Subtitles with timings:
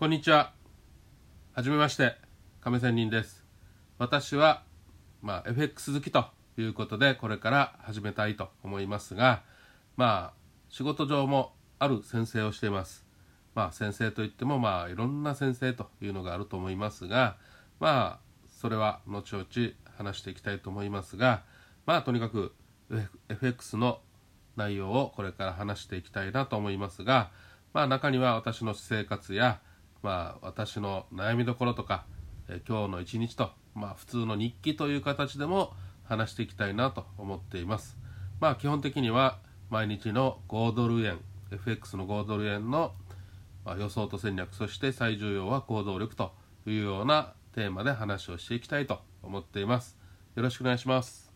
[0.00, 0.54] こんにちは。
[1.52, 2.16] はじめまして、
[2.62, 3.44] 亀仙人です。
[3.98, 4.62] 私は、
[5.20, 6.24] まあ、FX 好きと
[6.56, 9.42] いうことで、これから始めたいと思いますが、
[9.98, 10.34] まあ、
[10.70, 13.06] 仕事上もある先生をしています。
[13.54, 17.36] まあ、先生といっても、まあ、いろんな先生というのがあると思いますが、
[17.78, 19.44] まあ、それは後々
[19.98, 21.42] 話していきたいと思いますが、
[21.84, 22.54] まあ、とにかく
[23.28, 24.00] FX の
[24.56, 27.30] 内容をこれから話していきたいなと思いますが、
[27.74, 29.60] まあ、中には私の私生活や、
[30.02, 32.04] まあ、私の悩みどころとか、
[32.48, 35.72] え今日の一日と、まあ、普通の日記という形でも
[36.04, 37.96] 話していきたいなと思っています。
[38.40, 41.18] まあ、基本的には毎日の5ドル円
[41.52, 42.92] FX の5ドル円の
[43.64, 46.32] ま予想と戦略そして最重要は行動力と
[46.66, 49.96] いうようなテーマで話をしていきたいと思っています。
[50.34, 51.29] よろしくお願いします。